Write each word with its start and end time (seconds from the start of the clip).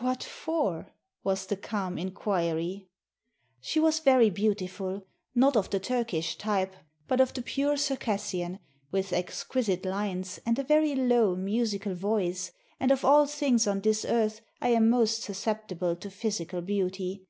"What 0.00 0.24
for?" 0.24 0.92
was 1.22 1.46
the 1.46 1.56
calm 1.56 1.96
inquiry. 1.96 2.88
She 3.60 3.78
was 3.78 4.00
very 4.00 4.28
beautiful; 4.28 5.06
not 5.32 5.56
of 5.56 5.70
the 5.70 5.78
Turkish 5.78 6.36
type, 6.36 6.74
but 7.06 7.20
of 7.20 7.32
the 7.32 7.42
pure 7.42 7.76
Circassian, 7.76 8.58
with 8.90 9.12
exquisite 9.12 9.86
lines 9.86 10.40
and 10.44 10.58
a 10.58 10.64
very 10.64 10.88
S8i 10.88 10.96
TURKEY 10.96 11.08
low, 11.08 11.36
musical 11.36 11.94
voice, 11.94 12.50
and 12.80 12.90
of 12.90 13.04
all 13.04 13.26
things 13.26 13.68
on 13.68 13.80
this 13.82 14.04
earth 14.04 14.40
I 14.60 14.70
am 14.70 14.90
most 14.90 15.22
susceptible 15.22 15.94
to 15.94 16.10
physical 16.10 16.62
beauty. 16.62 17.24